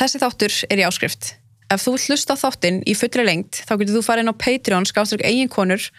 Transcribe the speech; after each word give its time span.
þessi 0.00 0.20
þáttur 0.22 0.54
er 0.72 0.80
í 0.80 0.84
áskrift. 0.88 1.34
Ef 1.70 1.84
þú 1.84 1.92
hlusta 2.00 2.34
þáttinn 2.38 2.80
í 2.88 2.96
fullri 2.96 3.26
lengt, 3.26 3.60
þá 3.68 3.76
getur 3.82 3.98
þú 3.98 4.04
farið 4.06 4.24
inn 4.24 4.32
á 4.32 4.42
Patreon, 4.42 4.88
skáströkk 4.88 5.26
eigin 5.28 5.52
konur 5.52 5.90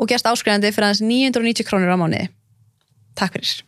og 0.00 0.08
gerst 0.08 0.26
áskrifandi 0.26 0.72
fyrir 0.72 0.88
aðeins 0.88 1.04
990 1.04 1.68
krónur 1.68 1.92
á 1.92 2.00
mánuði. 2.00 2.32
Takk 3.18 3.36
fyrir. 3.36 3.60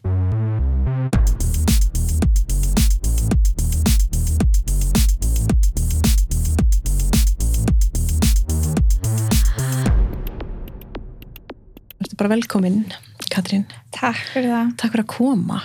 Bara 12.14 12.30
velkomin, 12.30 12.84
Katrín. 13.26 13.64
Takk 13.92 14.20
fyrir 14.30 14.52
það. 14.52 14.68
Takk 14.78 14.92
fyrir 14.94 15.02
að 15.02 15.10
koma. 15.10 15.58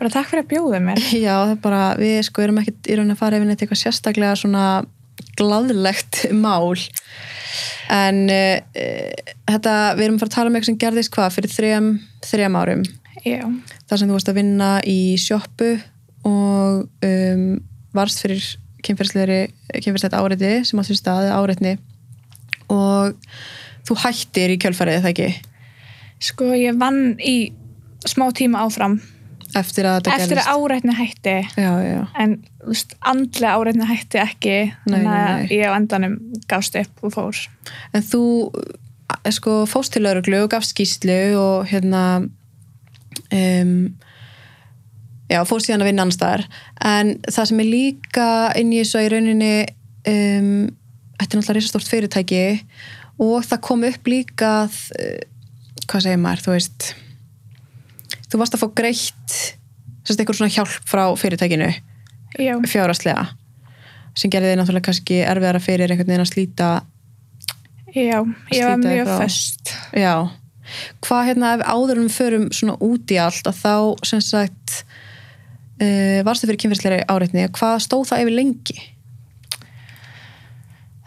Bara 0.00 0.12
takk 0.14 0.30
fyrir 0.30 0.46
að 0.46 0.52
bjóða 0.54 0.80
mér. 0.80 1.02
Já, 1.26 1.34
það 1.34 1.52
er 1.52 1.60
bara, 1.66 1.82
við 2.00 2.16
sko 2.30 2.44
erum 2.46 2.62
ekkert 2.62 2.88
í 2.88 2.96
raunin 2.96 3.14
að 3.14 3.20
fara 3.20 3.36
yfir 3.36 3.50
neitt 3.50 3.64
eitthvað 3.64 3.82
sérstaklega 3.82 4.38
svona 4.40 4.64
gladlegt 5.36 6.22
mál 6.32 6.80
en 7.92 8.22
uh, 8.32 8.56
þetta, 9.50 9.74
við 9.98 10.06
erum 10.06 10.16
að 10.16 10.22
fara 10.22 10.30
að 10.30 10.36
tala 10.36 10.50
um 10.50 10.56
eitthvað 10.56 10.70
sem 10.70 10.80
gerðist 10.80 11.12
hvað 11.12 11.36
fyrir 11.36 11.52
þrejum, 11.52 11.90
þrejum 12.24 12.58
árum 12.60 12.84
Já. 13.26 13.42
þar 13.90 14.00
sem 14.00 14.08
þú 14.08 14.16
varst 14.16 14.32
að 14.32 14.40
vinna 14.40 14.70
í 14.88 14.98
sjoppu 15.20 15.70
og 16.28 17.04
um, 17.04 17.44
varst 17.96 18.24
fyrir 18.24 18.48
kynferðslegt 18.86 20.16
áreiti 20.16 20.52
sem 20.64 20.80
átt 20.80 20.88
fyrir 20.88 21.02
staði 21.02 21.32
áreitni 21.34 21.76
og 22.72 23.16
þú 23.88 23.96
hættir 24.04 24.54
í 24.54 24.60
kjölfarið, 24.62 25.02
það 25.04 25.12
ekki? 25.12 25.30
Sko, 26.30 26.52
ég 26.56 26.76
vann 26.80 27.18
í 27.20 27.50
smá 28.08 28.28
tíma 28.36 28.64
áfram 28.64 29.00
Eftir 29.58 29.88
að 29.88 29.96
þetta 29.98 30.14
eftir 30.16 30.36
gerðist? 30.36 30.50
að 30.50 30.64
áreitni 30.64 30.94
hætti 30.98 31.36
Já, 31.58 31.72
já, 31.82 32.00
en 32.22 32.36
veist, 32.66 32.94
andlega 33.12 33.54
áreitni 33.58 33.88
hætti 33.88 34.20
ekki 34.22 34.56
Nei, 34.68 34.76
þannig 34.84 35.08
nei, 35.08 35.16
að 35.16 35.40
nei. 35.40 35.48
ég 35.56 35.64
á 35.66 35.72
endanum 35.78 36.14
gafst 36.50 36.78
upp 36.78 37.06
og 37.06 37.14
fór. 37.16 37.40
En 37.96 38.04
þú 38.06 38.22
eh, 38.54 39.32
sko 39.34 39.56
fóst 39.70 39.96
til 39.96 40.04
lauruglu 40.06 40.44
og 40.44 40.52
gafst 40.52 40.76
skýslu 40.76 41.18
og 41.40 41.66
hérna 41.72 42.04
um, 43.32 43.74
já, 45.30 45.40
fóst 45.48 45.68
síðan 45.68 45.84
að 45.84 45.90
vinna 45.90 46.06
annars 46.06 46.18
staðar 46.18 46.46
en 46.86 47.16
það 47.28 47.50
sem 47.50 47.62
er 47.62 47.70
líka 47.70 48.28
inn 48.60 48.72
í 48.74 48.80
þessu 48.82 49.04
í 49.04 49.10
rauninni 49.12 49.52
um, 50.10 50.54
þetta 51.20 51.28
er 51.28 51.40
náttúrulega 51.40 51.58
risastórt 51.58 51.90
fyrirtæki 51.90 52.44
og 53.20 53.44
það 53.46 53.62
kom 53.66 53.86
upp 53.90 54.10
líka 54.10 54.54
uh, 54.66 55.20
hvað 55.90 56.06
segir 56.06 56.20
maður, 56.22 56.44
þú 56.46 56.56
veist 56.56 56.90
þú 58.30 58.40
varst 58.40 58.56
að 58.56 58.62
fá 58.64 58.68
greitt 58.80 59.36
sérst 60.06 60.20
eitthvað 60.20 60.40
svona 60.40 60.54
hjálp 60.54 60.88
frá 60.88 61.04
fyrirtækinu 61.20 61.70
Já. 62.40 62.54
fjárastlega 62.70 63.26
sem 64.18 64.30
gerði 64.32 64.52
þið 64.52 64.60
náttúrulega 64.60 64.86
kannski 64.88 65.20
erfiðara 65.26 65.62
fyrir 65.62 65.92
einhvern 65.92 66.10
veginn 66.12 66.24
að 66.24 66.32
slíta 66.32 66.70
Já, 67.90 68.20
ég 68.54 68.62
var 68.66 68.78
mjög 68.78 69.00
eitthvað 69.00 69.18
á. 69.18 69.22
föst. 69.24 69.72
Já, 69.98 70.14
hvað 71.02 71.24
hérna 71.26 71.48
ef 71.56 71.64
áður 71.66 71.98
en 71.98 72.06
við 72.06 72.14
förum 72.14 72.46
svona 72.54 72.76
út 72.86 73.10
í 73.10 73.18
allt 73.18 73.50
að 73.50 73.58
þá 73.64 73.74
sem 74.06 74.22
sagt 74.22 74.76
uh, 75.82 76.20
varstu 76.26 76.46
fyrir 76.46 76.60
kynferðsleiri 76.62 77.08
áreitni 77.10 77.48
hvað 77.56 77.80
stóð 77.86 78.06
það 78.12 78.22
yfir 78.24 78.36
lengi? 78.38 78.78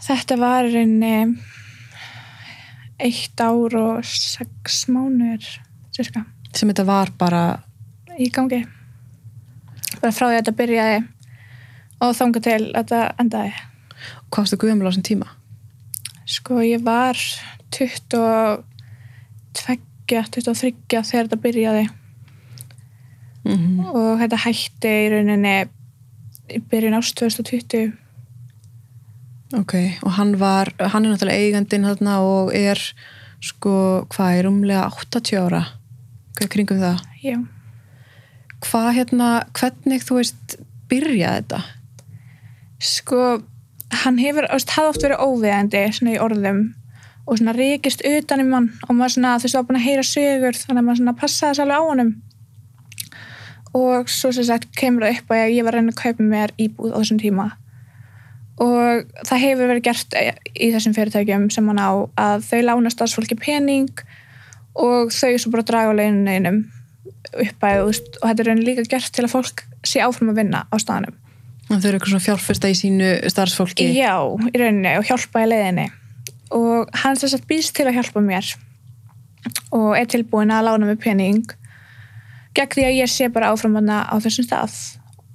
Þetta 0.03 0.35
var 0.41 0.67
rauninni 0.67 1.15
eitt 3.03 3.39
ár 3.39 3.75
og 3.79 4.03
sex 4.07 4.83
mánuður, 4.91 5.47
cirka, 5.95 6.25
sem 6.53 6.69
þetta 6.69 6.85
var 6.87 7.11
bara 7.17 7.43
í 8.17 8.29
gangi. 8.33 8.63
Bara 10.01 10.13
frá 10.13 10.27
því 10.27 10.33
að 10.33 10.39
þetta 10.41 10.57
byrjaði 10.59 10.99
og 12.03 12.13
þanga 12.17 12.43
til 12.43 12.59
að 12.59 12.75
þetta 12.81 13.01
endaði. 13.23 13.53
hvað 14.29 14.43
varstu 14.43 14.59
guðumlega 14.61 14.89
á 14.89 14.91
þessum 14.91 15.07
tíma? 15.09 15.27
Sko 16.25 16.61
ég 16.63 16.83
var 16.83 17.19
22, 17.75 18.63
23 19.53 21.03
þegar 21.03 21.27
þetta 21.27 21.43
byrjaði 21.43 21.89
Mm 23.43 23.79
og 23.93 24.21
þetta 24.21 24.39
hætti 24.39 24.91
í 25.03 25.09
rauninni 25.11 25.57
í 26.53 26.59
byrjun 26.71 26.95
ást 26.95 27.17
2020. 27.19 27.91
Ok, 29.59 29.73
og 30.01 30.15
hann 30.17 30.37
var 30.41 30.71
hann 30.79 31.05
er 31.05 31.11
náttúrulega 31.13 31.43
eigandinn 31.43 31.85
þarna 31.85 32.15
og 32.25 32.53
er 32.55 32.79
sko, 33.43 34.07
hvað 34.13 34.39
er 34.39 34.49
umlega 34.49 34.87
80 34.89 35.41
ára 35.43 35.61
kringum 36.41 36.81
það? 36.81 37.01
Já. 37.23 37.37
Hvað 38.63 38.91
hérna, 38.97 39.31
hvernig 39.57 40.05
þú 40.05 40.19
veist 40.19 40.55
byrjaði 40.91 41.41
þetta? 41.41 41.63
Sko 42.83 43.23
hann 44.03 44.19
hefur, 44.21 44.47
þú 44.47 44.57
veist, 44.57 44.73
hafði 44.75 44.93
oft 44.93 45.05
verið 45.05 45.23
óviðandi 45.23 45.83
svona 45.95 46.15
í 46.15 46.21
orðum 46.21 46.61
og 47.23 47.39
svona 47.39 47.55
ríkist 47.55 48.03
utan 48.07 48.43
í 48.43 48.47
mann 48.47 48.69
og 48.87 48.95
maður 48.97 49.15
svona, 49.15 49.33
þú 49.39 49.47
veist, 49.47 49.57
var 49.57 49.67
búin 49.69 49.79
að 49.79 49.87
heyra 49.87 50.05
sögur 50.07 50.59
þannig 50.59 50.79
að 50.81 50.87
maður 50.87 51.01
svona 51.01 51.17
passaði 51.21 51.57
sér 51.57 51.65
alveg 51.65 51.83
á 51.83 51.89
honum 51.89 52.13
og 53.73 54.09
svo 54.11 54.31
sem 54.35 54.47
sagt 54.47 54.73
kemur 54.77 55.07
það 55.07 55.19
upp 55.19 55.33
að 55.33 55.53
ég 55.55 55.65
var 55.65 55.77
reyna 55.77 55.93
að 55.93 56.01
kaupa 56.01 56.25
mér 56.27 56.53
íbúð 56.61 56.93
á 56.93 56.97
þessum 56.99 57.21
tíma 57.21 57.47
og 58.61 59.13
það 59.25 59.43
hefur 59.47 59.71
verið 59.71 59.85
gert 59.87 60.17
í 60.53 60.69
þessum 60.75 60.93
fyrirtækjum 60.97 61.47
sem 61.53 61.69
hann 61.71 61.81
á 61.81 61.91
að 62.21 62.45
þau 62.49 62.59
lána 62.67 62.91
starfsfólki 62.93 63.37
pening 63.39 64.03
og 64.79 65.11
þau 65.13 65.33
svo 65.37 65.53
bara 65.53 65.67
draga 65.67 65.93
á 65.93 65.99
leininum 65.99 66.63
upp 67.33 67.65
að, 67.65 67.83
og 67.89 68.25
þetta 68.27 68.43
er 68.43 68.49
raunin 68.49 68.65
líka 68.65 68.85
gert 68.89 69.13
til 69.13 69.25
að 69.25 69.33
fólk 69.35 69.65
sé 69.85 70.01
áfram 70.03 70.31
að 70.33 70.41
vinna 70.43 70.65
á 70.69 70.75
staðanum 70.77 71.17
Þau 71.71 71.87
eru 71.89 71.97
eitthvað 71.97 72.11
svona 72.11 72.23
fjárfyrsta 72.23 72.69
í 72.69 72.75
sínu 72.77 73.09
starfsfólki. 73.31 73.87
Já, 73.95 74.13
í 74.51 74.59
rauninni 74.59 74.93
og 74.99 75.07
hjálpa 75.07 75.43
í 75.45 75.49
leiðinni. 75.49 75.87
Og 76.53 76.91
hann 77.01 77.17
þess 77.17 77.37
að 77.37 77.47
býst 77.49 77.73
til 77.77 77.87
að 77.87 77.97
hjálpa 77.97 78.21
mér 78.23 78.49
og 79.73 79.95
er 79.97 80.05
tilbúin 80.07 80.53
að 80.53 80.67
lána 80.69 80.87
mig 80.87 80.99
pening 81.01 81.55
gegn 82.55 82.75
því 82.75 82.85
að 82.85 82.97
ég 82.99 83.11
sé 83.11 83.29
bara 83.33 83.49
áfram 83.51 83.79
hana 83.79 84.03
á 84.05 84.15
þessum 84.21 84.45
stað. 84.45 84.75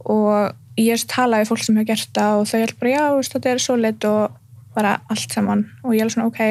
Og 0.07 0.53
ég 0.79 1.07
tala 1.11 1.41
við 1.41 1.51
fólk 1.51 1.65
sem 1.65 1.81
hefur 1.81 1.91
gert 1.91 2.13
það 2.15 2.43
og 2.43 2.51
þau 2.53 2.77
bara 2.79 2.93
já, 2.93 3.07
þetta 3.33 3.51
er 3.51 3.65
svo 3.65 3.79
lit 3.81 4.09
og 4.09 4.37
bara 4.77 4.99
allt 5.11 5.35
saman. 5.35 5.65
Og 5.83 5.97
ég 5.97 6.05
er 6.05 6.13
svona 6.13 6.29
ok 6.31 6.45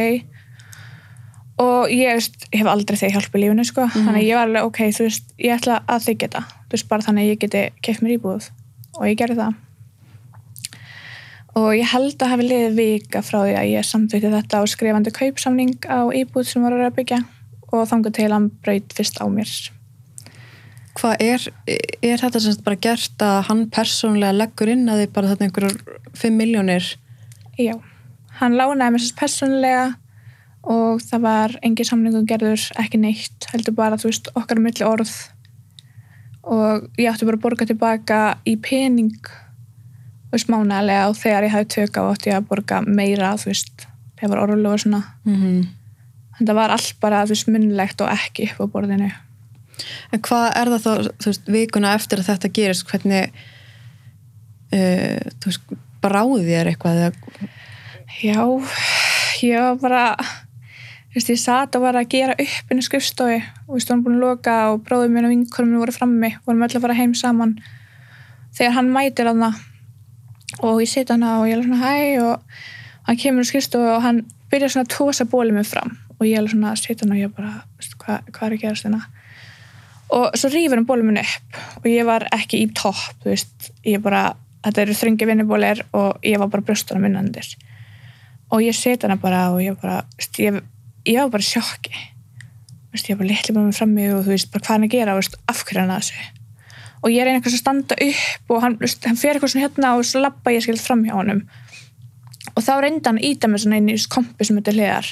og 1.62 1.91
ég, 1.94 2.18
veist, 2.18 2.47
hef 2.53 2.69
aldrei 2.69 2.97
þegar 3.00 3.18
hjálpa 3.18 3.40
í 3.40 3.44
lífinu 3.44 3.66
sko, 3.68 3.85
þannig 3.94 4.19
að 4.19 4.28
ég 4.28 4.38
var 4.38 4.50
alveg 4.50 4.68
ok 4.68 4.81
þú 4.97 5.07
veist, 5.07 5.31
ég 5.41 5.56
ætla 5.56 5.79
að 5.90 6.03
þau 6.07 6.18
geta. 6.23 6.41
Þú 6.68 6.75
veist, 6.75 6.90
bara 6.90 7.06
þannig 7.07 7.23
að 7.23 7.31
ég 7.31 7.40
geti 7.44 7.63
keift 7.85 8.03
mér 8.03 8.18
íbúð. 8.18 8.50
Og 8.97 9.07
ég 9.07 9.18
gerði 9.18 9.40
það. 9.40 9.63
Og 11.57 11.72
ég 11.73 11.90
held 11.90 12.22
að 12.22 12.34
hafi 12.34 12.46
liðið 12.46 12.78
vika 12.78 13.23
frá 13.25 13.40
því 13.40 13.56
að 13.57 13.72
ég 13.72 13.88
samþýtti 13.90 14.34
þetta 14.35 14.62
á 14.62 14.63
skrifandi 14.69 15.13
kaupsamning 15.16 15.90
á 15.90 16.00
íbúð 16.13 16.51
sem 16.51 16.67
var 16.67 16.78
að 16.78 16.94
byggja. 17.00 17.23
Og 17.73 17.90
þangað 17.90 18.19
til 18.19 18.29
hann 18.31 18.51
braut 18.62 18.94
fyrst 18.94 19.17
á 19.17 19.25
mér. 19.25 19.50
Hvað 20.97 21.22
er, 21.22 21.44
er 21.69 22.22
þetta 22.22 22.41
sem 22.41 22.62
bara 22.66 22.79
gert 22.81 23.22
að 23.22 23.40
hann 23.50 23.66
persónulega 23.73 24.38
leggur 24.38 24.72
inn 24.73 24.88
að 24.90 25.03
þið 25.03 25.12
bara 25.13 25.34
þetta 25.34 25.46
einhverjur 25.46 26.00
5 26.17 26.38
miljónir 26.38 26.88
Já, 27.57 27.73
hann 28.40 28.57
lánaði 28.57 28.94
mér 28.94 29.03
sérst 29.03 29.17
persónulega 29.19 29.85
og 30.67 31.01
það 31.03 31.23
var 31.23 31.57
engin 31.63 31.88
samningu 31.88 32.25
gerður, 32.28 32.61
ekki 32.81 33.00
neitt 33.00 33.47
heldur 33.53 33.75
bara, 33.78 33.97
þú 34.00 34.11
veist, 34.11 34.31
okkar 34.35 34.59
milli 34.59 34.85
orð 34.88 35.13
og 36.47 36.88
ég 37.00 37.11
átti 37.11 37.28
bara 37.28 37.39
að 37.39 37.44
borga 37.44 37.67
tilbaka 37.67 38.22
í 38.47 38.55
pening 38.63 39.16
þú 40.28 40.35
veist, 40.35 40.50
mánalega 40.51 41.07
og 41.09 41.16
þegar 41.19 41.47
ég 41.47 41.53
hafði 41.55 41.69
tök 41.75 42.00
á 42.00 42.03
átti 42.07 42.31
ég 42.31 42.39
að 42.39 42.50
borga 42.50 42.81
meira, 42.83 43.35
þú 43.39 43.51
veist 43.51 43.88
þegar 44.17 44.33
var 44.33 44.44
orðulega 44.44 44.73
og 44.73 44.81
svona. 44.83 45.01
Mm 45.23 45.35
-hmm. 45.35 45.67
en 46.39 46.47
það 46.47 46.55
var 46.55 46.69
allt 46.69 46.95
bara, 46.99 47.23
þú 47.23 47.29
veist, 47.29 47.47
munnlegt 47.47 48.01
og 48.01 48.11
ekki 48.11 48.51
upp 48.51 48.59
á 48.59 48.73
borðinu. 48.73 49.11
En 50.11 50.22
hvað 50.22 50.47
er 50.57 50.67
það 50.73 50.81
þá, 50.85 50.94
þú 51.19 51.25
veist, 51.25 51.47
vikuna 51.47 51.94
eftir 51.94 52.19
að 52.19 52.29
þetta 52.29 52.53
gerist, 52.53 52.88
hvernig 52.89 53.31
uh, 54.73 55.19
þú 55.39 55.45
veist, 55.45 55.61
bráði 56.02 56.43
þér 56.49 56.67
eitthvað 56.67 57.13
Já, 58.22 58.41
ég 59.41 59.61
var 59.61 59.78
bara 59.78 60.17
veist, 61.17 61.31
ég 61.34 61.40
sat 61.41 61.75
og 61.78 61.84
var 61.84 61.97
að 61.97 62.09
gera 62.11 62.35
upp 62.37 62.72
inn 62.72 62.81
í 62.81 62.85
skrifstofi 62.85 63.37
og 63.66 63.75
við 63.75 63.84
stóðum 63.84 64.03
búin 64.05 64.17
að 64.17 64.23
loka 64.23 64.55
og 64.72 64.81
bróðum 64.85 65.16
minn 65.16 65.28
og 65.28 65.34
vinkonum 65.34 65.73
minn 65.73 65.81
voru 65.81 65.96
frammi. 65.96 66.31
Vorum 66.46 66.64
öll 66.66 66.78
að 66.78 66.84
fara 66.85 66.97
heim 66.97 67.14
saman. 67.17 67.58
Þegar 68.58 68.75
hann 68.78 68.91
mætir 68.93 69.29
hana 69.29 69.52
og 70.61 70.81
ég 70.84 70.91
sita 70.91 71.17
hana 71.17 71.37
og 71.41 71.49
ég 71.49 71.58
er 71.58 71.66
svona 71.66 71.81
hæ 71.84 71.96
og 72.23 72.58
hann 73.08 73.22
kemur 73.22 73.46
í 73.46 73.49
skrifstofu 73.52 73.91
og 73.96 74.02
hann 74.05 74.23
byrjar 74.52 74.73
svona 74.73 74.87
að 74.87 74.96
tósa 74.96 75.28
bólið 75.29 75.59
mig 75.59 75.69
fram. 75.69 75.93
Og 76.17 76.25
ég 76.29 76.40
er 76.40 76.49
svona 76.52 76.73
að 76.73 76.84
sita 76.84 77.05
hana 77.05 77.17
og 77.17 77.23
ég 77.23 77.35
bara, 77.37 77.53
veist, 77.78 77.96
hvað, 78.02 78.31
er 78.47 78.58
að 78.58 78.66
gerast 78.66 78.87
hérna? 78.87 79.03
Og 80.17 80.40
svo 80.40 80.52
rýfur 80.53 80.79
hann 80.79 80.90
bólið 80.90 81.09
minn 81.09 81.23
upp 81.23 81.61
og 81.81 81.87
ég 81.91 82.08
var 82.08 82.29
ekki 82.31 82.61
í 82.63 82.72
topp 82.78 83.23
þú 83.23 83.34
veist, 83.34 83.72
ég 83.85 84.03
bara, 84.03 84.29
þetta 84.66 84.85
eru 84.85 84.99
þröngi 85.02 85.28
vinnubólir 85.28 85.84
og 85.97 86.23
ég 86.23 86.40
var 86.40 86.53
bara 86.53 86.63
brjóstunum 86.70 87.03
minnandir 87.03 87.58
og 88.52 88.63
ég 88.63 88.75
set 88.75 89.03
hana 89.03 89.17
bara 89.20 89.49
og 89.52 89.61
ég 89.63 89.75
bara, 89.81 90.02
ég, 90.40 90.61
ég 91.08 91.20
var 91.22 91.34
bara 91.34 91.46
sjokki. 91.46 91.94
Veist, 92.94 93.08
ég 93.09 93.16
var 93.16 93.24
bara 93.24 93.32
litli 93.34 93.56
með 93.56 93.78
frammi 93.78 94.08
og 94.16 94.26
þú 94.26 94.34
veist, 94.34 94.50
bara 94.54 94.66
hvað 94.66 94.76
hann 94.76 94.88
að 94.88 94.96
gera 94.96 95.16
veist, 95.18 95.38
af 95.52 95.64
hverju 95.64 95.84
hann 95.84 95.94
að 95.94 96.02
þessu? 96.04 96.26
Og 96.98 97.14
ég 97.14 97.28
reyna 97.28 97.40
eitthvað 97.40 97.56
að 97.56 97.62
standa 97.62 97.98
upp 98.08 98.54
og 98.54 98.64
hann, 98.64 98.76
veist, 98.82 99.06
hann 99.06 99.20
fer 99.20 99.38
eitthvað 99.38 99.54
svona 99.54 99.68
hérna 99.68 99.94
og 99.98 100.08
svo 100.08 100.24
labba 100.24 100.54
ég 100.56 100.66
skilt 100.66 100.84
fram 100.84 101.06
hjá 101.06 101.16
honum. 101.16 101.44
Og 102.56 102.66
þá 102.66 102.74
reyndi 102.82 103.06
hann 103.06 103.22
að 103.22 103.30
íta 103.30 103.52
mig 103.52 103.64
svona 103.64 103.82
veist, 103.86 104.09
kompi 104.14 104.48
sem 104.48 104.59
þetta 104.59 104.76
hliðar. 104.76 105.12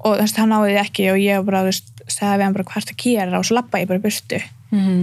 Og 0.00 0.16
þú 0.16 0.24
veist, 0.24 0.40
hann 0.40 0.54
náði 0.54 0.72
því 0.72 0.80
ekki 0.84 1.08
og 1.12 1.20
ég 1.20 1.46
bara, 1.48 1.64
þú 1.64 1.72
veist, 1.72 1.92
segði 2.06 2.36
við 2.36 2.46
hann 2.46 2.56
bara 2.56 2.68
hvað 2.70 2.82
er 2.84 2.94
að 2.94 3.04
gera? 3.04 3.40
Og 3.40 3.48
svo 3.48 3.58
labba 3.58 3.82
ég 3.82 3.90
bara 3.90 4.04
burtu. 4.06 4.42
Mhm. 4.70 5.00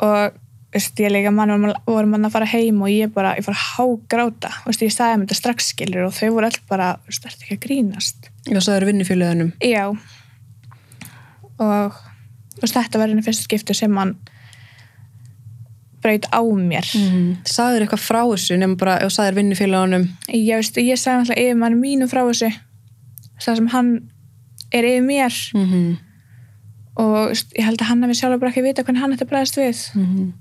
og 0.00 0.38
þú 0.70 0.78
veist, 0.78 1.00
ég 1.02 1.10
líka 1.10 1.30
mann 1.34 1.72
vorum 1.86 2.12
hann 2.14 2.24
að 2.28 2.30
fara 2.32 2.46
heim 2.46 2.82
og 2.82 2.88
ég 2.92 3.10
bara, 3.12 3.32
ég 3.36 3.42
fór 3.44 3.54
að 3.56 3.64
hágráta 3.74 4.48
þú 4.62 4.66
veist, 4.70 4.82
ég 4.86 4.92
sagði 4.94 5.10
hann 5.16 5.24
þetta 5.26 5.34
strax 5.40 5.70
skilur 5.72 6.04
og 6.06 6.12
þau 6.14 6.28
voru 6.36 6.46
all 6.46 6.60
bara, 6.68 6.90
þetta 7.10 7.42
ekki 7.42 7.56
að 7.56 7.64
grínast 7.66 8.28
Já, 8.46 8.60
svo 8.60 8.72
eru 8.76 8.86
vinnufélögunum. 8.86 9.52
já 9.60 9.88
og 11.60 11.92
þú 12.56 12.62
veist, 12.62 12.76
þetta 12.76 12.98
var 13.02 13.08
henni 13.12 13.22
fyrsta 13.26 13.44
skipti 13.48 13.74
sem 13.76 13.96
hann 13.98 14.14
braut 16.00 16.26
á 16.32 16.40
mér 16.40 16.86
Mm. 16.96 17.36
Sagður 17.44 17.82
eitthvað 17.84 18.00
frá 18.06 18.20
þessu 18.30 18.56
nema 18.56 18.76
bara, 18.80 18.94
og 19.04 19.10
sagður 19.12 19.36
vinnufélögunum. 19.42 20.06
ég, 20.32 20.54
veist, 20.56 20.76
ég 20.80 20.96
sagði 20.96 21.18
alltaf 21.26 21.36
yfir 21.42 21.58
mann 21.60 21.76
mínum 21.80 22.08
frá 22.08 22.22
þessu 22.24 22.48
það 23.40 23.56
sem 23.58 23.66
hann 23.74 23.90
er 24.72 24.84
yfir 24.84 25.02
mér 25.04 25.34
Mm 25.54 25.66
-hmm. 25.66 25.98
og 26.96 27.30
ég 27.58 27.64
held 27.64 27.80
að 27.82 27.86
hann 27.88 28.02
hefði 28.02 28.14
sjálfur 28.20 28.38
bara 28.40 28.50
ekki 28.50 28.62
vita 28.62 28.82
hvernig 28.82 29.00
hann 29.00 29.12
ætti 29.12 29.24
að 29.24 29.30
bregðast 29.30 29.56
við 29.58 29.78
Mhm. 29.96 30.32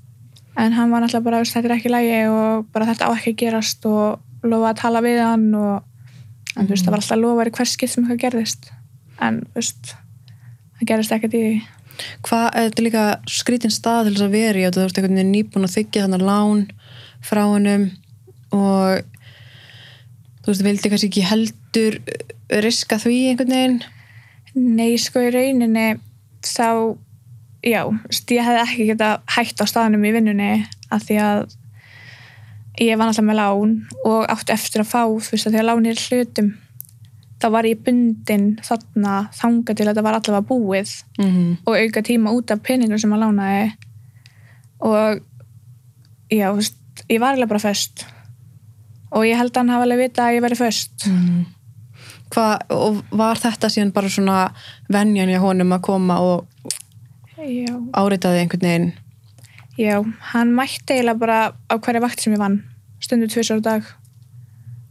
En 0.60 0.76
hann 0.76 0.92
var 0.92 1.04
náttúrulega 1.04 1.26
bara, 1.26 1.42
veist, 1.44 1.56
þetta 1.56 1.72
er 1.72 1.76
ekki 1.78 1.94
lægi 1.94 2.20
og 2.34 2.68
bara 2.74 2.90
þetta 2.90 3.08
á 3.08 3.16
ekki 3.16 3.34
að 3.36 3.40
gerast 3.44 3.88
og 3.90 4.46
lofa 4.46 4.74
að 4.74 4.82
tala 4.82 5.02
við 5.06 5.22
hann 5.24 5.48
og 5.56 6.56
en 6.56 6.68
þú 6.68 6.74
veist, 6.74 6.86
það 6.86 6.94
var 6.94 7.02
alltaf 7.02 7.16
að 7.16 7.24
lofa 7.24 7.48
í 7.48 7.56
hvers 7.58 7.76
skipt 7.76 7.94
sem 7.94 8.06
eitthvað 8.06 8.24
gerðist. 8.26 8.72
En 9.24 9.44
þú 9.46 9.60
veist 9.60 9.94
það 10.80 10.90
gerðist 10.94 11.16
ekkert 11.18 11.38
í 11.40 11.44
Hvað, 12.24 12.46
þetta 12.56 12.80
er 12.80 12.86
líka 12.86 13.06
skrítin 13.28 13.74
stað 13.76 14.08
til 14.08 14.14
þess 14.16 14.24
að 14.24 14.36
og 14.70 14.76
þú 14.76 14.84
ert 14.86 15.00
einhvern 15.00 15.18
veginn 15.18 15.34
nýbúin 15.34 15.68
að 15.68 15.74
þykja 15.74 16.04
þannig 16.06 16.22
lán 16.24 16.62
frá 17.28 17.42
hennum 17.44 17.90
og 18.56 19.02
þú 20.46 20.52
veist, 20.54 20.64
vildi 20.64 20.92
kannski 20.94 21.10
ekki 21.10 21.26
heldur 21.28 21.98
riska 22.64 23.00
því 23.04 23.18
einhvern 23.34 23.56
veginn? 23.56 23.78
Nei, 24.56 24.96
sko 24.96 25.26
í 25.26 25.34
rauninni 25.36 25.88
þá, 26.48 26.96
já, 27.66 27.82
ég 27.88 28.46
hefði 28.46 28.62
ekki 28.64 28.88
geta 28.92 29.10
hægt 29.36 29.62
á 29.62 29.66
staðnum 29.68 30.06
í 30.08 30.14
vinnunni 30.16 30.52
af 30.94 31.04
því 31.08 31.20
að 31.24 31.56
ég 32.80 32.98
var 33.00 33.10
alltaf 33.10 33.26
með 33.28 33.40
lán 33.40 33.76
og 34.08 34.26
átti 34.32 34.56
eftir 34.56 34.84
að 34.84 34.92
fá, 34.92 35.04
þú 35.04 35.34
veist, 35.34 35.48
að 35.48 35.56
því 35.56 35.62
að 35.62 35.70
lán 35.70 35.90
er 35.90 36.04
hlutum. 36.08 36.50
Þá 37.40 37.48
var 37.56 37.68
ég 37.68 37.84
bundin 37.84 38.48
þarna 38.68 39.16
þanga 39.36 39.76
til 39.76 39.86
að 39.86 39.92
þetta 39.92 40.06
var 40.06 40.18
allavega 40.18 40.48
búið 40.48 40.92
mm 41.20 41.30
-hmm. 41.30 41.52
og 41.66 41.78
auka 41.78 42.02
tíma 42.04 42.34
út 42.36 42.52
af 42.52 42.64
peningum 42.64 43.00
sem 43.00 43.14
að 43.14 43.22
lánaði. 43.24 43.72
Og 44.80 45.22
já, 46.32 46.52
þú 46.52 46.56
veist, 46.56 46.80
ég 47.10 47.20
var 47.20 47.34
alveg 47.34 47.50
bara 47.50 47.60
föst. 47.60 48.06
Og 49.12 49.26
ég 49.26 49.38
held 49.38 49.52
að 49.52 49.58
hann 49.58 49.70
hafa 49.70 49.84
alveg 49.84 50.00
vita 50.00 50.24
að 50.24 50.36
ég 50.36 50.44
væri 50.44 50.56
föst. 50.56 51.08
Hvað, 52.30 52.60
og 52.70 53.04
var 53.12 53.36
þetta 53.38 53.70
síðan 53.70 53.92
bara 53.92 54.10
svona 54.10 54.54
venjan 54.90 55.30
í 55.30 55.40
honum 55.40 55.72
að 55.74 55.82
koma 55.82 56.20
og 56.20 56.46
Já, 57.40 57.72
áritaði 57.96 58.42
einhvern 58.44 58.66
veginn. 58.66 58.90
Já, 59.80 59.96
hann 60.34 60.52
mætti 60.52 60.98
eiginlega 60.98 61.20
bara 61.22 61.38
á 61.72 61.76
hverja 61.80 62.02
vakt 62.04 62.20
sem 62.20 62.34
ég 62.36 62.42
vann, 62.42 62.60
stundu 63.00 63.30
tvisar 63.32 63.62
á 63.64 63.68
dag. 63.68 63.86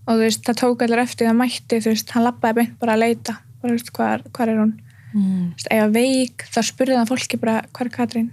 Og 0.08 0.16
þú 0.16 0.22
veist, 0.22 0.44
það 0.46 0.60
tók 0.62 0.84
allir 0.86 1.02
eftir 1.02 1.28
það 1.28 1.40
mætti, 1.42 1.80
þú 1.84 1.92
veist, 1.92 2.12
hann 2.16 2.24
lappaði 2.24 2.56
beint 2.56 2.78
bara 2.80 2.94
að 2.96 3.02
leita, 3.04 3.34
bara, 3.60 3.74
þú 3.74 3.76
veist, 3.76 3.92
hvað, 3.98 4.24
hvað 4.32 4.52
er 4.54 4.62
hún? 4.62 4.72
Mm. 5.08 5.44
þú 5.52 5.58
veist, 5.58 5.68
ef 5.76 5.82
að 5.84 5.98
veik, 5.98 6.46
þá 6.54 6.60
spurði 6.70 6.96
hann 6.96 7.10
fólki 7.10 7.40
bara, 7.42 7.58
hvað 7.68 7.84
er 7.84 7.92
Katrín? 7.98 8.32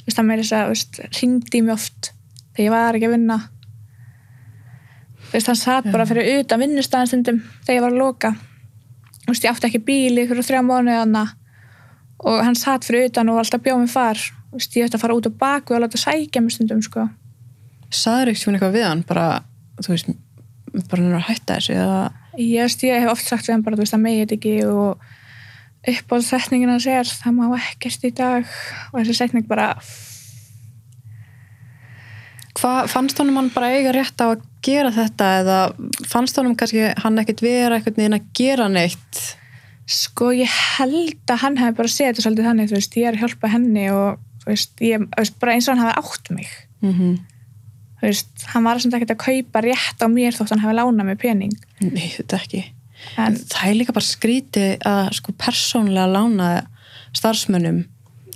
Þú 0.00 0.08
veist, 0.08 0.22
hann 0.22 0.30
meiri 0.30 0.46
þess 0.46 0.56
að, 0.56 0.64
þú 0.64 0.74
veist, 0.78 1.02
hringdi 1.20 1.60
í 1.60 1.62
mig 1.66 1.76
oft 1.76 2.10
þegar 2.56 2.64
ég 2.64 2.74
var 2.78 2.96
ekki 2.96 3.10
að 3.10 3.16
vinna. 3.18 3.38
Þú 5.28 5.32
veist, 5.36 5.52
hann 5.52 5.60
satt 5.60 5.92
bara 5.92 6.08
fyrir 6.08 6.40
utan 6.40 6.64
vinnustæðan 6.64 7.12
stundum 7.12 7.44
þegar 7.66 7.76
ég 7.76 7.84
var 7.84 7.92
að 7.92 8.00
loka. 8.00 8.34
Þú 9.24 9.32
veist, 9.34 9.44
ég 9.44 9.52
átti 9.52 9.68
ekki 9.68 9.84
bíli 9.84 10.28
fyrir 10.30 10.46
þrjá 10.46 10.64
mánuði 10.64 11.00
hana 11.02 11.26
og 12.24 12.40
hann 12.44 12.56
satt 12.58 12.86
fyrir 12.86 13.10
utan 13.10 13.30
og 13.32 13.40
alltaf 13.42 13.62
bjóð 13.64 13.82
mig 13.84 13.92
far. 13.92 14.20
Veist, 14.54 14.76
ég 14.78 14.86
ætti 14.86 14.98
að 14.98 15.04
fara 15.04 15.16
út 15.18 15.28
á 15.28 15.32
baku 15.32 15.76
og 15.76 15.82
láta 15.84 16.00
sækja 16.00 16.42
mig 16.42 16.54
stundum, 16.54 16.80
sko. 16.84 17.08
Saður 17.94 18.32
svona 18.38 18.58
eitthvað 18.58 18.78
við 18.78 18.86
hann? 18.88 19.02
Bara, 19.08 19.26
þú 19.80 19.92
veist, 19.92 20.14
bara 20.74 21.02
hann 21.02 21.10
er 21.10 21.18
að 21.20 21.28
hætta 21.28 21.58
þessu 21.58 21.76
eða? 21.76 22.00
Ég, 22.40 22.78
ég 22.88 23.04
hef 23.04 23.12
oft 23.12 23.28
sagt 23.28 23.48
við 23.48 23.56
hann 23.56 23.66
bara, 23.66 23.76
þú 23.76 23.84
veist, 23.84 23.94
það 23.94 24.04
megið 24.06 24.34
ekki 24.38 24.56
og 24.70 25.04
upp 25.94 26.16
á 26.16 26.16
setningin 26.24 26.72
hans 26.72 26.88
er 26.88 27.08
það 27.10 27.36
má 27.36 27.44
ekkert 27.58 28.08
í 28.08 28.12
dag. 28.16 28.50
Og 28.92 28.98
þessi 29.00 29.20
setning 29.20 29.48
bara 29.50 29.74
Hvað 32.54 32.86
fannst 32.92 33.18
honum 33.18 33.40
hann 33.40 33.50
bara 33.52 33.72
eiga 33.74 33.92
rétt 33.92 34.22
á 34.22 34.30
að 34.30 34.44
gera 34.64 34.92
þetta 34.94 35.30
eða 35.40 35.56
fannst 36.08 36.38
honum 36.38 36.54
kannski 36.56 36.86
hann 37.02 37.18
ekkert 37.20 37.42
vera 37.44 37.76
einhvern 37.76 37.98
veginn 37.98 38.16
að 38.16 38.28
gera 38.38 38.68
neitt 38.70 39.22
Sko 39.90 40.30
ég 40.32 40.48
held 40.48 41.28
að 41.28 41.42
hann 41.42 41.58
hefði 41.60 41.76
bara 41.76 41.92
séð 41.92 42.10
þetta 42.10 42.24
svolítið 42.24 42.48
þannig, 42.48 42.70
þú 42.70 42.78
veist, 42.78 42.96
ég 42.96 43.08
er 43.08 43.16
að 43.18 43.24
hjálpa 43.24 43.50
henni 43.52 43.84
og 43.92 44.22
þú 44.44 44.50
veist, 44.50 44.74
ég, 44.80 45.04
þú 45.12 45.20
veist, 45.20 45.36
bara 45.42 45.56
eins 45.56 45.68
og 45.68 45.74
hann 45.74 45.84
hefði 45.84 45.96
átt 46.00 46.30
mig, 46.32 46.54
mm 46.80 46.92
-hmm. 46.92 47.18
þú 48.00 48.08
veist, 48.08 48.46
hann 48.54 48.64
var 48.64 48.80
samt 48.80 48.94
ekkert 48.94 49.14
að 49.16 49.24
kaupa 49.26 49.60
rétt 49.60 49.98
á 50.00 50.08
mér 50.08 50.32
þótt 50.32 50.50
hann 50.50 50.64
hefði 50.64 50.78
lánað 50.78 51.04
mig 51.04 51.18
pening, 51.18 51.54
Nei, 51.80 52.08
þetta 52.16 52.36
ekki. 52.36 52.64
En 53.18 53.36
Það 53.36 53.68
er 53.68 53.74
líka 53.74 53.92
bara 53.92 54.04
skrítið 54.04 54.78
að 54.80 55.12
sko 55.12 55.32
persónlega 55.32 56.08
lána 56.08 56.66
starfsmönnum. 57.12 57.84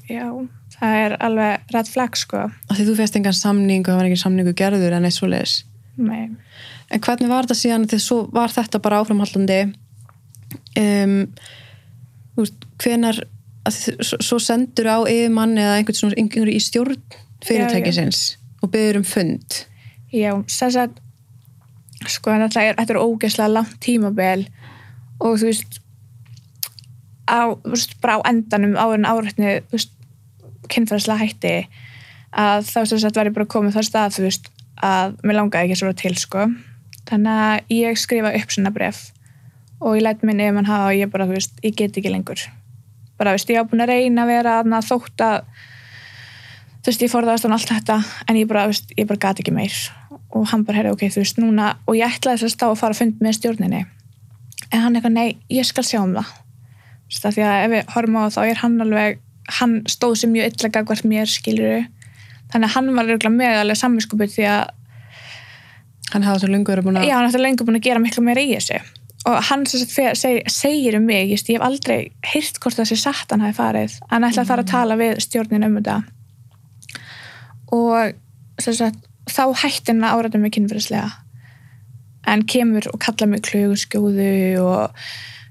Já, 0.08 0.48
það 0.78 0.94
er 1.04 1.16
alveg 1.20 1.60
rætt 1.72 1.88
flag, 1.88 2.16
sko, 2.16 2.50
því 2.74 2.84
þú 2.84 2.96
férst 2.96 3.16
engan 3.16 3.32
samning 3.32 3.80
og 3.80 3.92
það 3.92 3.96
var 3.96 4.04
engin 4.04 4.24
samningu 4.24 4.52
gerður 4.52 4.92
en 4.92 5.04
eitt 5.04 5.14
svo 5.14 5.26
leiðis 5.26 5.64
nei, 5.96 6.30
En 6.90 7.00
hvernig 7.00 7.28
var 7.28 7.44
þetta 7.44 7.58
síðan 7.58 7.88
því 7.88 7.98
svo 8.00 8.18
var 8.32 8.48
þetta 8.48 8.80
bara 8.80 9.00
áframhaldandi 9.02 9.58
um, 10.78 11.16
veist, 12.38 12.68
hvenar 12.82 13.20
að 13.68 13.80
svo, 14.00 14.38
sendur 14.42 14.88
á 14.88 14.98
yfirmann 15.08 15.58
eða 15.58 15.78
einhvern 15.78 15.98
svona 15.98 16.18
einhverju 16.20 16.54
í 16.54 16.62
stjórn 16.62 17.02
fyrirtækisins 17.44 18.22
og 18.62 18.72
byður 18.72 19.02
um 19.02 19.06
fund. 19.06 19.58
Já, 20.14 20.32
sem 20.50 20.72
sagt, 20.74 21.02
sko, 22.08 22.32
þetta 22.32 22.64
er, 22.64 22.78
þetta 22.78 22.94
er 22.94 23.02
ógeðslega 23.02 23.52
langt 23.52 23.76
tímabil 23.84 24.46
og 25.18 25.36
þú 25.40 25.50
veist, 25.50 25.80
á, 27.28 27.52
þú 27.52 27.74
veist, 27.74 27.98
bara 28.02 28.18
á 28.22 28.26
endanum 28.30 28.78
áður 28.78 29.00
en 29.00 29.10
áreitni, 29.10 29.52
þú 29.68 29.78
veist, 29.78 29.92
kynfæðslega 30.72 31.22
hætti 31.22 31.54
að 32.38 32.66
þá 32.68 32.80
sem 32.90 33.02
sagt 33.02 33.16
var 33.16 33.28
ég 33.28 33.36
bara 33.36 33.48
komið 33.48 33.78
það 33.78 33.88
stað, 33.88 34.16
þú 34.16 34.26
veist, 34.26 34.50
að 34.84 35.14
mér 35.26 35.38
langaði 35.40 35.68
ekki 35.68 35.78
svo 35.80 35.92
til, 35.96 36.14
sko. 36.18 36.48
Þannig 37.08 37.44
að 37.44 37.72
ég 37.72 38.00
skrifa 38.00 38.34
upp 38.36 38.52
svona 38.52 38.72
bref 38.74 39.06
og 39.80 39.96
ég 39.96 40.04
læt 40.04 40.24
minn 40.26 40.40
ef 40.42 40.54
mann 40.54 40.68
hafa 40.68 40.90
og 40.90 40.98
ég 40.98 41.10
bara, 41.12 41.26
þú 41.28 41.36
veist, 41.36 41.58
ég 41.62 41.76
get 41.78 41.98
ekki 41.98 42.10
lengur. 42.12 42.40
Bara, 43.18 43.32
þú 43.32 43.38
veist, 43.38 43.52
ég 43.52 43.62
á 43.62 43.68
búin 43.68 43.84
að 43.84 43.92
reyna 43.92 44.24
að 44.24 44.32
vera 44.32 44.56
þarna 44.58 44.80
þótt 44.86 45.24
að, 45.26 45.36
þú 46.82 46.90
veist, 46.90 47.04
ég 47.04 47.12
forðaðast 47.12 47.46
hann 47.46 47.56
allt 47.56 47.72
þetta, 47.72 47.98
en 48.26 48.40
ég 48.40 48.50
bara, 48.50 48.64
þú 48.66 48.74
veist, 48.74 48.96
ég 48.98 49.08
bara 49.10 49.22
gat 49.26 49.42
ekki 49.42 49.54
meir. 49.54 49.78
Og 50.34 50.48
hann 50.50 50.64
bara, 50.66 50.80
herri, 50.80 50.94
ok, 50.94 51.06
þú 51.14 51.22
veist, 51.22 51.38
núna, 51.42 51.70
og 51.86 51.98
ég 51.98 52.18
ætlaði 52.18 52.42
þess 52.42 52.50
að 52.50 52.54
stá 52.56 52.66
að 52.68 52.80
fara 52.82 52.96
að 52.96 53.02
fund 53.02 53.22
með 53.24 53.38
stjórninni. 53.38 53.84
En 54.68 54.84
hann 54.84 54.98
eitthvað, 54.98 55.14
nei, 55.14 55.38
ég 55.52 55.68
skal 55.68 55.86
sjá 55.86 56.00
um 56.02 56.16
það. 56.18 56.34
Þú 57.08 57.14
veist, 57.14 57.28
því 57.38 57.46
að 57.46 57.62
ef 57.62 57.72
við 57.74 57.94
horfum 57.94 58.18
á 58.18 58.24
þá 58.34 58.40
er 58.44 58.62
hann 58.64 58.80
alveg, 58.84 59.22
hann 59.58 59.78
stóð 59.88 60.18
sem 60.22 60.34
mjög 60.34 60.50
illa 60.52 60.72
gagvart 60.74 61.06
mér, 61.08 61.30
skiluru. 61.30 61.84
Þannig 62.52 62.68
að 62.68 62.74
hann 62.74 62.90
var 62.96 63.08
örugglega 63.08 63.34
með 63.34 63.62
alveg 63.62 63.80
samvinskupið 63.80 64.34
því 64.34 64.48
að 64.52 64.74
hann 66.12 66.24
hafa 66.24 66.42
svo 66.42 66.48
lengur 66.52 66.80
búin 66.84 67.00
að 67.00 67.08
já, 67.08 67.16
að 69.28 69.36
og 69.36 69.44
hann 69.50 69.64
seg, 69.68 70.42
segir 70.48 70.96
um 70.98 71.04
mig 71.08 71.30
just, 71.32 71.48
ég 71.50 71.58
hef 71.58 71.66
aldrei 71.68 72.10
heyrt 72.32 72.58
hvort 72.62 72.78
satt 72.88 73.30
hann 73.34 73.44
hafi 73.44 73.56
farið, 73.58 73.98
hann 74.10 74.24
ætla 74.24 74.44
að 74.44 74.50
fara 74.52 74.64
að 74.64 74.70
tala 74.72 74.96
við 75.00 75.20
stjórnin 75.24 75.66
um 75.68 75.76
þetta. 75.78 75.96
Og 77.76 78.14
sagt, 78.64 79.00
þá 79.28 79.42
hætti 79.62 79.92
hann 79.92 80.04
að 80.06 80.14
áræta 80.16 80.40
mig 80.40 80.54
kynfyrirslega 80.56 81.10
en 82.28 82.42
kemur 82.48 82.88
og 82.92 83.00
kalla 83.00 83.28
mig 83.30 83.44
kluguskjóðu 83.48 84.60
og 84.60 84.98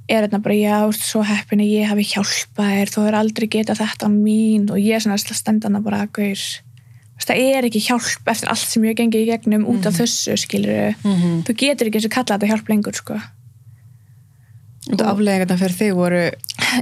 er 0.08 0.24
þetta 0.24 0.40
bara, 0.44 0.56
já, 0.56 0.78
svo 0.96 1.24
heppin 1.28 1.60
að 1.64 1.72
ég 1.74 1.90
hafi 1.92 2.06
hjálpað 2.14 2.70
þér, 2.74 2.92
þú 2.94 3.06
er 3.10 3.18
aldrei 3.20 3.48
getað 3.52 3.82
þetta 3.82 4.08
á 4.08 4.10
mín. 4.14 4.70
Og 4.72 4.78
ég 4.80 4.96
er 4.96 5.04
svona 5.04 5.18
stendan 5.20 5.76
að 5.76 5.88
bara, 5.90 6.06
þú 6.08 6.30
veist, 6.30 7.28
það 7.28 7.42
er 7.58 7.68
ekki 7.68 7.82
hjálp 7.90 8.30
eftir 8.32 8.52
allt 8.54 8.70
sem 8.72 8.86
ég 8.86 8.94
hef 8.94 9.00
gengið 9.02 9.26
í 9.26 9.30
gegnum 9.32 9.66
út 9.68 9.90
af 9.90 9.98
þessu, 9.98 10.38
skilur 10.40 10.96
Mhm. 11.04 11.44
þú 11.44 11.58
getur 11.60 11.88
ekki 11.90 12.00
eins 12.00 12.06
og 12.08 12.12
kalla 12.16 12.38
þetta 12.38 12.52
hjálp 12.54 12.70
lengur, 12.70 12.96
sko 12.96 13.20
Þetta 14.88 15.12
afleggingarna 15.12 15.60
fyrir 15.60 15.78
þig 15.78 15.94
voru 15.98 16.24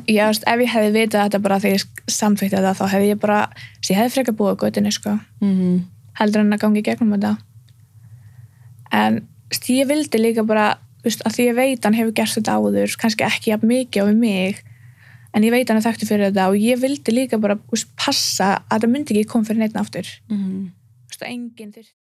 já, 0.05 0.23
veist, 0.29 0.45
ef 0.45 0.61
ég 0.61 0.71
hefði 0.71 0.93
vitað 0.93 1.27
þetta 1.27 1.41
bara 1.41 1.59
þegar 1.63 1.75
ég 1.75 2.13
samþýtti 2.13 2.55
þetta, 2.55 2.73
þá 2.77 2.85
hefði 2.93 3.11
ég 3.11 3.19
bara 3.21 3.41
ég 3.89 3.99
hefði 3.99 4.13
frekar 4.13 4.37
búið 4.39 4.57
göttinni, 4.61 4.93
sko. 4.93 5.17
Mm 5.41 5.83
heldur 6.19 6.43
en 6.43 6.55
að 6.55 6.63
gangi 6.63 6.83
gegnum 6.85 7.15
þetta. 7.15 7.33
En 8.95 9.19
veist, 9.51 9.67
ég 9.71 9.89
vildi 9.89 10.21
líka 10.21 10.45
bara 10.47 10.69
veist, 11.05 11.23
að 11.27 11.37
því 11.37 11.49
ég 11.49 11.59
veit 11.59 11.87
hann 11.87 11.97
hefur 11.97 12.15
gert 12.15 12.37
þetta 12.37 12.55
áður 12.55 12.95
kannski 13.01 13.27
ekki 13.27 13.51
jafn 13.51 13.69
mikið 13.71 14.07
á 14.07 14.13
mig 14.15 14.63
en 15.35 15.43
ég 15.43 15.53
veit 15.53 15.67
hann 15.69 15.81
er 15.81 15.85
þekktu 15.85 16.07
fyrir 16.07 16.29
þetta 16.29 16.47
og 16.51 16.57
ég 16.61 16.79
vildi 16.81 17.13
líka 17.13 17.39
bara 17.41 17.59
passa 17.99 18.55
að 18.69 18.85
það 18.85 18.91
myndi 18.93 19.17
ekki 19.17 19.31
koma 19.33 19.49
fyrir 19.49 19.63
neitt 19.65 19.79
aftur. 19.79 20.07
Mhm. 20.31 20.71
Úst, 21.11 21.21
enginn 21.27 21.75
þurft 21.75 21.93